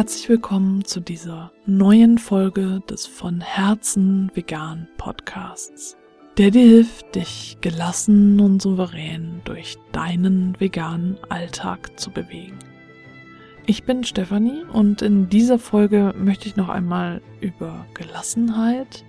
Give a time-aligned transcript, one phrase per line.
[0.00, 5.98] Herzlich willkommen zu dieser neuen Folge des von Herzen vegan Podcasts,
[6.38, 12.58] der dir hilft, dich gelassen und souverän durch deinen veganen Alltag zu bewegen.
[13.66, 19.04] Ich bin Stefanie und in dieser Folge möchte ich noch einmal über Gelassenheit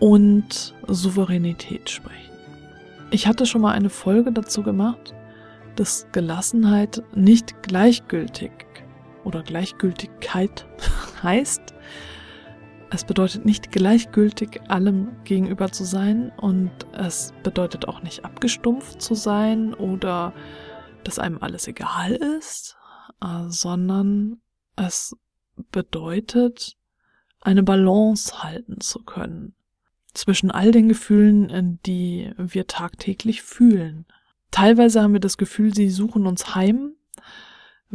[0.00, 2.34] und Souveränität sprechen.
[3.12, 5.14] Ich hatte schon mal eine Folge dazu gemacht,
[5.76, 8.50] dass Gelassenheit nicht gleichgültig
[9.24, 10.66] oder Gleichgültigkeit
[11.22, 11.74] heißt.
[12.90, 19.14] Es bedeutet nicht gleichgültig allem gegenüber zu sein und es bedeutet auch nicht abgestumpft zu
[19.14, 20.32] sein oder
[21.02, 22.76] dass einem alles egal ist,
[23.20, 24.40] äh, sondern
[24.76, 25.16] es
[25.72, 26.76] bedeutet
[27.40, 29.54] eine Balance halten zu können
[30.14, 34.06] zwischen all den Gefühlen, die wir tagtäglich fühlen.
[34.50, 36.94] Teilweise haben wir das Gefühl, sie suchen uns heim,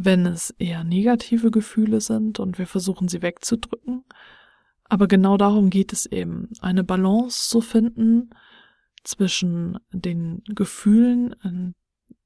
[0.05, 4.05] wenn es eher negative Gefühle sind und wir versuchen sie wegzudrücken.
[4.85, 8.29] Aber genau darum geht es eben, eine Balance zu finden
[9.03, 11.73] zwischen den Gefühlen, äh,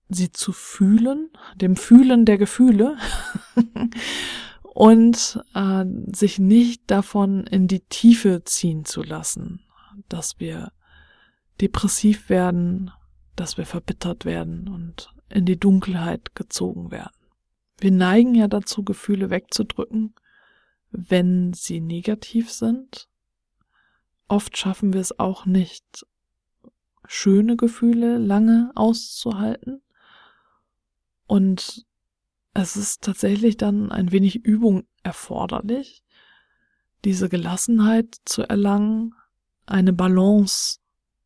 [0.09, 2.97] sie zu fühlen, dem Fühlen der Gefühle
[4.61, 9.61] und äh, sich nicht davon in die Tiefe ziehen zu lassen,
[10.09, 10.71] dass wir
[11.59, 12.91] depressiv werden,
[13.35, 17.22] dass wir verbittert werden und in die Dunkelheit gezogen werden.
[17.83, 20.15] Wir neigen ja dazu, Gefühle wegzudrücken,
[20.91, 23.09] wenn sie negativ sind.
[24.29, 26.05] Oft schaffen wir es auch nicht,
[27.05, 29.81] schöne Gefühle lange auszuhalten.
[31.27, 31.85] Und
[32.53, 36.05] es ist tatsächlich dann ein wenig Übung erforderlich,
[37.03, 39.13] diese Gelassenheit zu erlangen,
[39.65, 40.79] eine Balance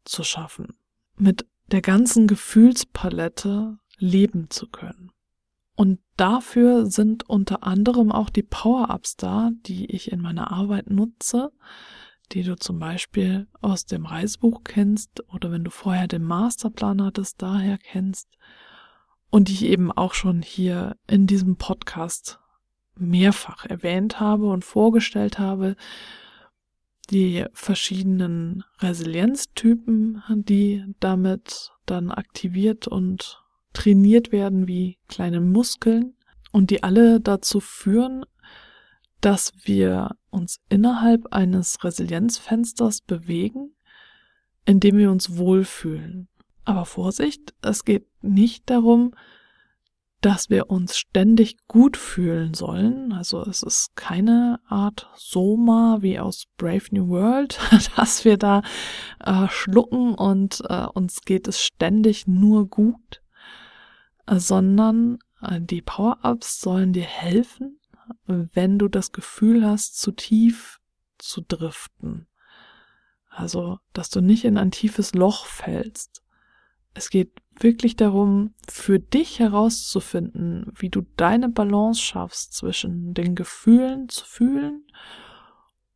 [0.06, 0.76] zu schaffen,
[1.18, 5.12] mit der ganzen Gefühlspalette leben zu können.
[5.78, 11.52] Und dafür sind unter anderem auch die Power-Ups da, die ich in meiner Arbeit nutze,
[12.32, 17.44] die du zum Beispiel aus dem Reisebuch kennst oder wenn du vorher den Masterplan hattest,
[17.44, 18.28] daher kennst.
[19.30, 22.40] Und die ich eben auch schon hier in diesem Podcast
[22.96, 25.76] mehrfach erwähnt habe und vorgestellt habe,
[27.12, 33.44] die verschiedenen Resilienztypen, die damit dann aktiviert und
[33.74, 36.16] trainiert werden wie kleine Muskeln
[36.52, 38.26] und die alle dazu führen,
[39.22, 43.76] dass wir uns innerhalb eines Resilienzfensters bewegen,
[44.66, 46.28] indem wir uns wohlfühlen.
[46.66, 49.14] Aber Vorsicht, es geht nicht darum,
[50.22, 53.14] dass wir uns ständig gut fühlen sollen.
[53.14, 57.60] Also es ist keine Art Soma wie aus Brave New World,
[57.96, 58.64] dass wir da
[59.24, 63.22] äh, schlucken und äh, uns geht es ständig nur gut,
[64.28, 67.80] sondern äh, die Power-Ups sollen dir helfen,
[68.26, 70.80] wenn du das Gefühl hast, zu tief
[71.18, 72.28] zu driften.
[73.30, 76.24] Also, dass du nicht in ein tiefes Loch fällst.
[76.94, 84.10] Es geht wirklich darum, für dich herauszufinden, wie du deine Balance schaffst zwischen den Gefühlen
[84.10, 84.88] zu fühlen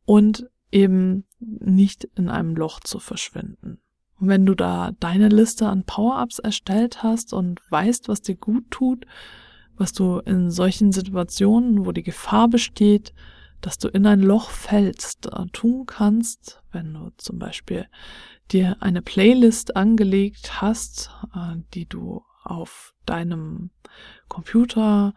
[0.04, 3.81] und eben nicht in einem Loch zu verschwinden.
[4.22, 8.70] Und wenn du da deine Liste an Power-Ups erstellt hast und weißt, was dir gut
[8.70, 9.04] tut,
[9.76, 13.12] was du in solchen Situationen, wo die Gefahr besteht,
[13.60, 17.88] dass du in ein Loch fällst, äh, tun kannst, wenn du zum Beispiel
[18.52, 23.70] dir eine Playlist angelegt hast, äh, die du auf deinem
[24.28, 25.14] Computer,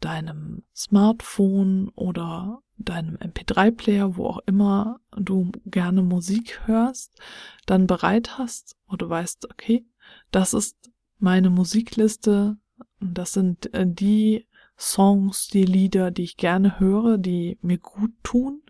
[0.00, 7.18] deinem Smartphone oder deinem MP3-Player, wo auch immer du gerne Musik hörst,
[7.66, 9.86] dann bereit hast und du weißt, okay,
[10.30, 12.56] das ist meine Musikliste,
[13.00, 14.46] das sind äh, die
[14.78, 18.62] Songs, die Lieder, die ich gerne höre, die mir gut tun.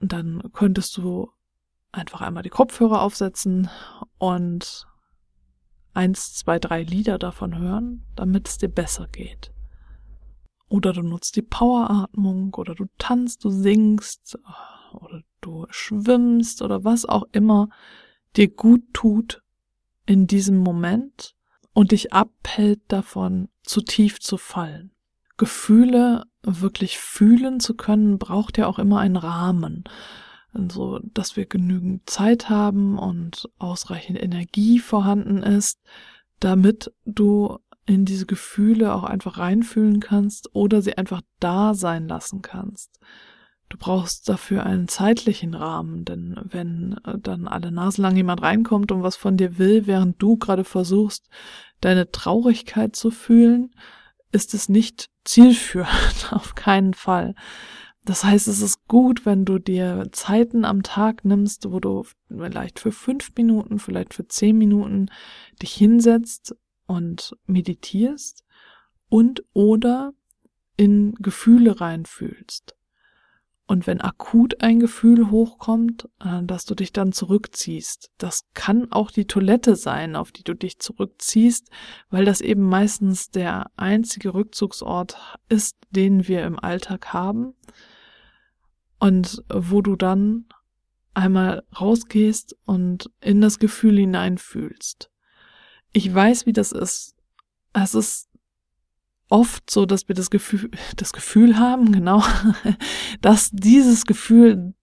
[0.00, 1.30] Dann könntest du
[1.92, 3.70] einfach einmal die Kopfhörer aufsetzen
[4.18, 4.86] und
[5.94, 9.51] eins, zwei, drei Lieder davon hören, damit es dir besser geht.
[10.72, 14.38] Oder du nutzt die Poweratmung oder du tanzt, du singst
[14.94, 17.68] oder du schwimmst oder was auch immer
[18.36, 19.42] dir gut tut
[20.06, 21.34] in diesem Moment
[21.74, 24.92] und dich abhält davon, zu tief zu fallen.
[25.36, 29.84] Gefühle wirklich fühlen zu können, braucht ja auch immer einen Rahmen.
[30.54, 35.82] Also, dass wir genügend Zeit haben und ausreichend Energie vorhanden ist,
[36.40, 42.42] damit du in diese Gefühle auch einfach reinfühlen kannst oder sie einfach da sein lassen
[42.42, 43.00] kannst.
[43.68, 48.92] Du brauchst dafür einen zeitlichen Rahmen, denn wenn äh, dann alle Nase lang jemand reinkommt
[48.92, 51.28] und was von dir will, während du gerade versuchst,
[51.80, 53.74] deine Traurigkeit zu fühlen,
[54.30, 57.34] ist es nicht zielführend, auf keinen Fall.
[58.04, 62.78] Das heißt, es ist gut, wenn du dir Zeiten am Tag nimmst, wo du vielleicht
[62.78, 65.06] für fünf Minuten, vielleicht für zehn Minuten
[65.62, 66.54] dich hinsetzt
[66.92, 68.44] und meditierst
[69.08, 70.12] und oder
[70.76, 72.76] in Gefühle reinfühlst.
[73.66, 78.10] Und wenn akut ein Gefühl hochkommt, äh, dass du dich dann zurückziehst.
[78.18, 81.70] Das kann auch die Toilette sein, auf die du dich zurückziehst,
[82.10, 85.16] weil das eben meistens der einzige Rückzugsort
[85.48, 87.54] ist, den wir im Alltag haben.
[88.98, 90.46] Und wo du dann
[91.14, 95.11] einmal rausgehst und in das Gefühl hineinfühlst.
[95.92, 97.14] Ich weiß, wie das ist.
[97.72, 98.28] Es ist
[99.28, 102.22] oft so, dass wir das Gefühl, das Gefühl haben, genau,
[103.20, 104.74] dass dieses Gefühl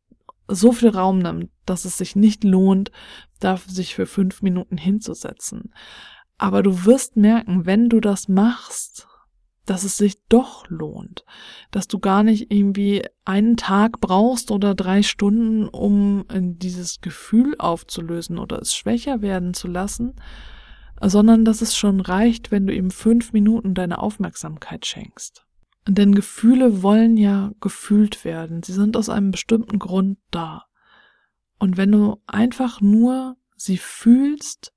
[0.48, 2.92] so viel Raum nimmt, dass es sich nicht lohnt,
[3.40, 5.74] da sich für fünf Minuten hinzusetzen.
[6.38, 9.08] Aber du wirst merken, wenn du das machst,
[9.66, 11.26] dass es sich doch lohnt,
[11.70, 18.40] dass du gar nicht irgendwie einen Tag brauchst oder drei Stunden, um dieses Gefühl aufzulösen
[18.40, 20.16] oder es schwächer werden zu lassen,
[21.02, 25.46] sondern dass es schon reicht, wenn du ihm fünf Minuten deine Aufmerksamkeit schenkst.
[25.88, 30.66] Denn Gefühle wollen ja gefühlt werden, sie sind aus einem bestimmten Grund da.
[31.58, 34.74] Und wenn du einfach nur sie fühlst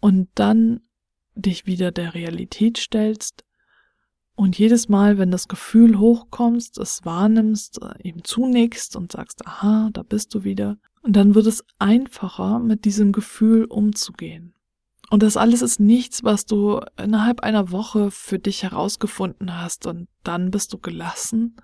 [0.00, 0.80] und dann
[1.34, 3.44] dich wieder der Realität stellst
[4.34, 10.02] und jedes Mal, wenn das Gefühl hochkommst, es wahrnimmst, ihm zunickst und sagst, aha, da
[10.02, 14.54] bist du wieder, und dann wird es einfacher, mit diesem Gefühl umzugehen.
[15.10, 20.08] Und das alles ist nichts, was du innerhalb einer Woche für dich herausgefunden hast und
[20.22, 21.56] dann bist du gelassen,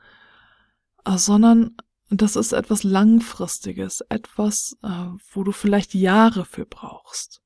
[1.06, 1.76] sondern
[2.11, 4.88] das ist etwas Langfristiges, etwas, äh,
[5.32, 7.43] wo du vielleicht Jahre für brauchst.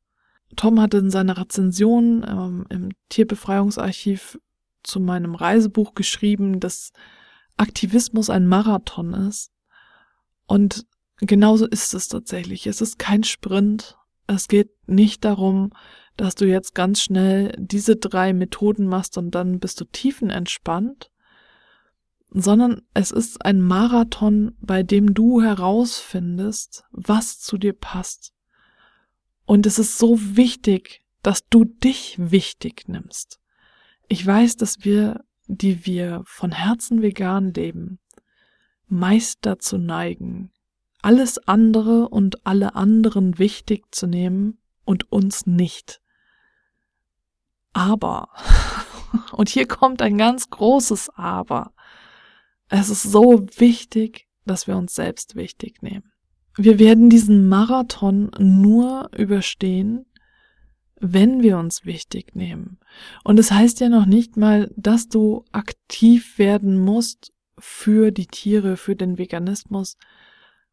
[0.57, 4.39] Tom hat in seiner Rezension ähm, im Tierbefreiungsarchiv
[4.83, 6.93] zu meinem Reisebuch geschrieben, dass
[7.57, 9.51] Aktivismus ein Marathon ist.
[10.47, 10.87] Und
[11.19, 12.67] genauso ist es tatsächlich.
[12.67, 13.98] Es ist kein Sprint,
[14.29, 15.73] es geht nicht darum,
[16.17, 21.11] dass du jetzt ganz schnell diese drei Methoden machst und dann bist du tiefenentspannt,
[22.31, 28.35] sondern es ist ein Marathon, bei dem du herausfindest, was zu dir passt.
[29.47, 33.41] Und es ist so wichtig, dass du dich wichtig nimmst.
[34.09, 37.99] Ich weiß, dass wir, die wir von Herzen vegan leben,
[38.89, 40.53] meist dazu neigen,
[41.03, 46.01] alles andere und alle anderen wichtig zu nehmen und uns nicht.
[47.73, 48.29] Aber,
[49.33, 51.73] und hier kommt ein ganz großes Aber,
[52.69, 56.13] es ist so wichtig, dass wir uns selbst wichtig nehmen.
[56.57, 60.07] Wir werden diesen Marathon nur überstehen,
[61.01, 62.79] wenn wir uns wichtig nehmen.
[63.23, 68.27] Und es das heißt ja noch nicht mal, dass du aktiv werden musst für die
[68.27, 69.97] Tiere, für den Veganismus,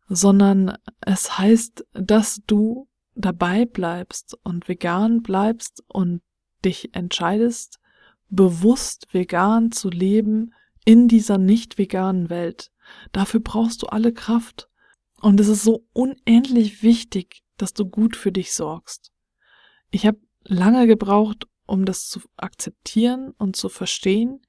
[0.08, 6.22] sondern es heißt, dass du dabei bleibst und vegan bleibst und
[6.64, 7.80] dich entscheidest,
[8.30, 10.54] bewusst vegan zu leben
[10.84, 12.72] in dieser nicht veganen Welt.
[13.12, 14.70] Dafür brauchst du alle Kraft.
[15.22, 19.12] Und es ist so unendlich wichtig, dass du gut für dich sorgst.
[19.90, 24.46] Ich habe lange gebraucht, um das zu akzeptieren und zu verstehen.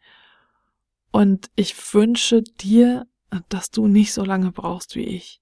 [1.13, 3.07] Und ich wünsche dir,
[3.49, 5.41] dass du nicht so lange brauchst wie ich.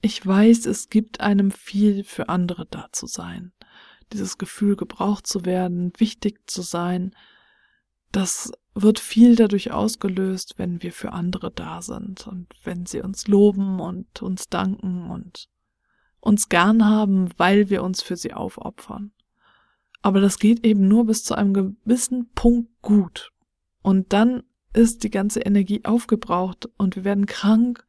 [0.00, 3.52] Ich weiß, es gibt einem viel für andere da zu sein.
[4.12, 7.14] Dieses Gefühl, gebraucht zu werden, wichtig zu sein,
[8.12, 13.26] das wird viel dadurch ausgelöst, wenn wir für andere da sind und wenn sie uns
[13.26, 15.48] loben und uns danken und
[16.20, 19.12] uns gern haben, weil wir uns für sie aufopfern.
[20.00, 23.32] Aber das geht eben nur bis zu einem gewissen Punkt gut.
[23.82, 27.84] Und dann ist die ganze Energie aufgebraucht und wir werden krank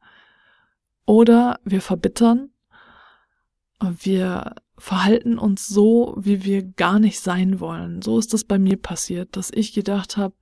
[1.10, 2.50] oder wir verbittern,
[3.80, 8.00] wir verhalten uns so, wie wir gar nicht sein wollen.
[8.00, 10.36] So ist das bei mir passiert, dass ich gedacht habe,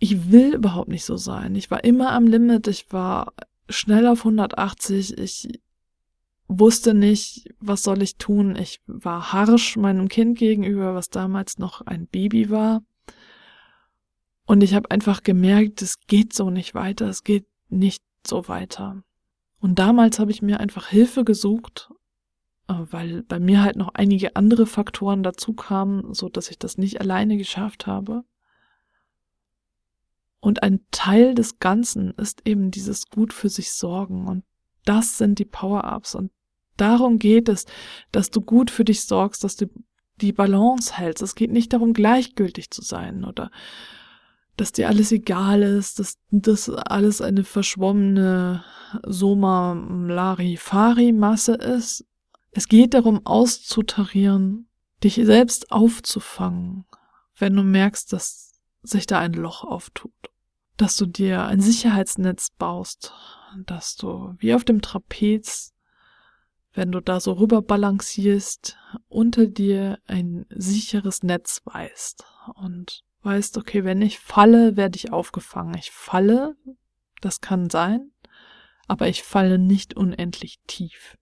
[0.00, 1.54] ich will überhaupt nicht so sein.
[1.54, 3.34] Ich war immer am Limit, ich war
[3.68, 5.60] schnell auf 180, ich
[6.48, 8.56] wusste nicht, was soll ich tun.
[8.56, 12.82] Ich war harsch meinem Kind gegenüber, was damals noch ein Baby war.
[14.44, 19.04] Und ich habe einfach gemerkt, es geht so nicht weiter, es geht nicht so weiter.
[19.62, 21.88] Und damals habe ich mir einfach Hilfe gesucht,
[22.66, 26.78] äh, weil bei mir halt noch einige andere Faktoren dazu kamen, so dass ich das
[26.78, 28.24] nicht alleine geschafft habe.
[30.40, 34.42] Und ein Teil des Ganzen ist eben dieses gut für sich sorgen und
[34.84, 36.32] das sind die Power-ups und
[36.76, 37.66] darum geht es,
[38.10, 39.66] dass du gut für dich sorgst, dass du
[40.16, 41.22] die Balance hältst.
[41.22, 43.52] Es geht nicht darum, gleichgültig zu sein oder
[44.56, 48.64] dass dir alles egal ist, dass das alles eine verschwommene
[49.04, 52.04] Soma Larifari Masse ist.
[52.50, 54.68] Es geht darum, auszutarieren,
[55.02, 56.84] dich selbst aufzufangen,
[57.36, 60.12] wenn du merkst, dass sich da ein Loch auftut.
[60.76, 63.12] Dass du dir ein Sicherheitsnetz baust,
[63.66, 65.72] dass du wie auf dem Trapez,
[66.72, 68.78] wenn du da so rüber balancierst,
[69.08, 75.74] unter dir ein sicheres Netz weißt und weißt, okay, wenn ich falle, werde ich aufgefangen.
[75.78, 76.56] Ich falle,
[77.20, 78.10] das kann sein,
[78.88, 81.16] aber ich falle nicht unendlich tief.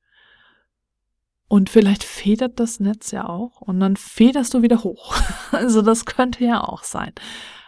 [1.49, 5.17] Und vielleicht federt das Netz ja auch und dann federst du wieder hoch.
[5.53, 7.13] Also das könnte ja auch sein.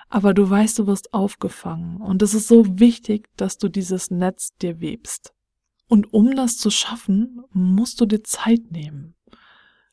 [0.09, 4.57] Aber du weißt, du wirst aufgefangen und es ist so wichtig, dass du dieses Netz
[4.63, 5.35] dir webst.
[5.89, 9.17] Und um das zu schaffen, musst du dir Zeit nehmen.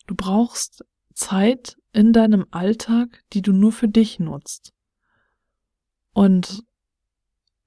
[0.06, 4.74] Du brauchst Zeit in deinem Alltag, die du nur für dich nutzt.
[6.14, 6.64] Und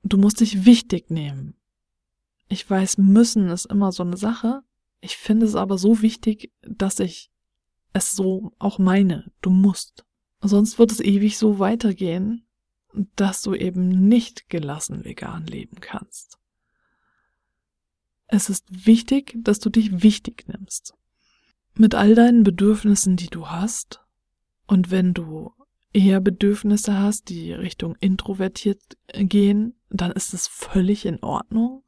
[0.03, 1.57] du musst dich wichtig nehmen.
[2.49, 4.63] Ich weiß, müssen ist immer so eine Sache.
[5.01, 7.31] Ich finde es aber so wichtig, dass ich
[7.93, 9.31] es so auch meine.
[9.41, 10.05] Du musst.
[10.41, 12.47] Sonst wird es ewig so weitergehen,
[13.17, 16.39] dass du eben nicht gelassen vegan leben kannst.
[18.27, 20.95] Es ist wichtig, dass du dich wichtig nimmst.
[21.75, 24.02] Mit all deinen Bedürfnissen, die du hast,
[24.67, 25.53] und wenn du
[25.93, 28.81] eher Bedürfnisse hast, die Richtung introvertiert
[29.13, 31.85] gehen, dann ist es völlig in Ordnung.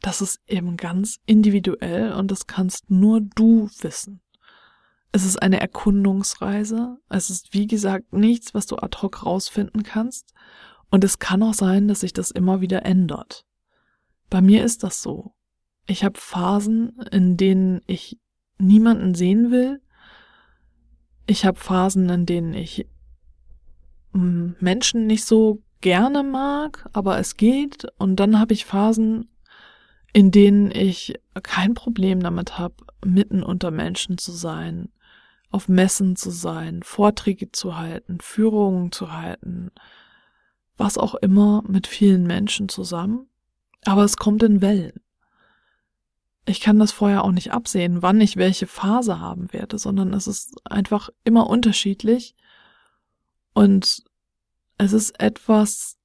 [0.00, 4.20] Das ist eben ganz individuell und das kannst nur du wissen.
[5.10, 6.98] Es ist eine Erkundungsreise.
[7.08, 10.34] Es ist, wie gesagt, nichts, was du ad hoc rausfinden kannst.
[10.90, 13.44] Und es kann auch sein, dass sich das immer wieder ändert.
[14.30, 15.34] Bei mir ist das so.
[15.86, 18.18] Ich habe Phasen, in denen ich
[18.58, 19.80] niemanden sehen will
[21.28, 22.86] ich habe Phasen, in denen ich
[24.12, 27.86] hm, Menschen nicht so gerne mag, aber es geht.
[27.98, 29.28] Und dann habe ich Phasen,
[30.12, 34.88] in denen ich kein Problem damit habe, mitten unter Menschen zu sein,
[35.50, 39.70] auf Messen zu sein, Vorträge zu halten, Führungen zu halten,
[40.76, 43.28] was auch immer mit vielen Menschen zusammen.
[43.84, 45.00] Aber es kommt in Wellen
[46.48, 50.26] ich kann das vorher auch nicht absehen, wann ich welche Phase haben werde, sondern es
[50.26, 52.34] ist einfach immer unterschiedlich.
[53.52, 54.02] Und
[54.78, 55.98] es ist etwas,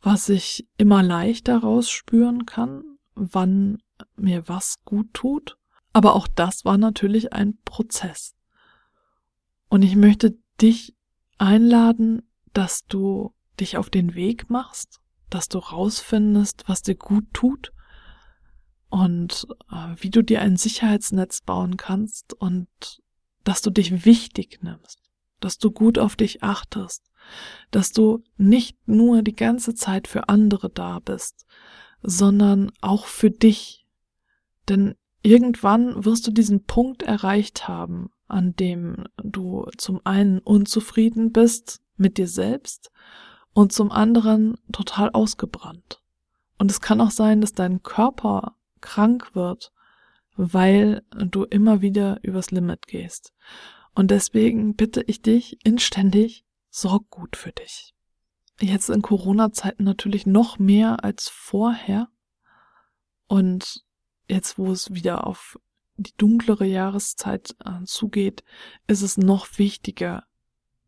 [0.00, 2.82] was ich immer leichter rausspüren kann,
[3.14, 3.78] wann
[4.16, 5.56] mir was gut tut.
[5.92, 8.34] Aber auch das war natürlich ein Prozess.
[9.68, 10.94] Und ich möchte dich
[11.38, 15.00] einladen, dass du dich auf den Weg machst,
[15.30, 17.72] dass du rausfindest, was dir gut tut
[18.92, 22.68] und äh, wie du dir ein Sicherheitsnetz bauen kannst und
[23.42, 25.00] dass du dich wichtig nimmst,
[25.40, 27.10] dass du gut auf dich achtest,
[27.70, 31.46] dass du nicht nur die ganze Zeit für andere da bist,
[32.02, 33.86] sondern auch für dich.
[34.68, 41.80] Denn irgendwann wirst du diesen Punkt erreicht haben, an dem du zum einen unzufrieden bist
[41.96, 42.90] mit dir selbst
[43.54, 46.02] und zum anderen total ausgebrannt.
[46.58, 49.72] Und es kann auch sein, dass dein Körper krank wird,
[50.36, 53.32] weil du immer wieder übers Limit gehst.
[53.94, 57.94] Und deswegen bitte ich dich inständig, sorg gut für dich.
[58.60, 62.08] Jetzt in Corona-Zeiten natürlich noch mehr als vorher.
[63.26, 63.84] Und
[64.28, 65.58] jetzt, wo es wieder auf
[65.96, 68.44] die dunklere Jahreszeit äh, zugeht,
[68.86, 70.24] ist es noch wichtiger,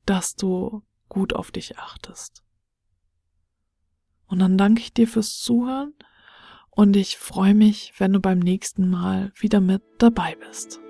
[0.06, 2.42] dass du gut auf dich achtest.
[4.26, 5.94] Und dann danke ich dir fürs Zuhören
[6.76, 10.80] und ich freue mich, wenn du beim nächsten Mal wieder mit dabei bist.